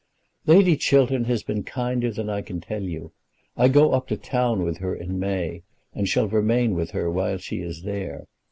Lady 0.47 0.75
Chiltern 0.75 1.25
has 1.25 1.43
been 1.43 1.61
kinder 1.61 2.09
than 2.11 2.27
I 2.27 2.41
can 2.41 2.59
tell 2.59 2.81
you. 2.81 3.11
I 3.55 3.67
go 3.67 3.91
up 3.91 4.07
to 4.07 4.17
town 4.17 4.63
with 4.63 4.77
her 4.79 4.95
in 4.95 5.19
May, 5.19 5.61
and 5.93 6.09
shall 6.09 6.27
remain 6.27 6.73
with 6.73 6.89
her 6.89 7.07
while 7.11 7.37
she 7.37 7.61
is 7.61 7.83
there. 7.83 8.25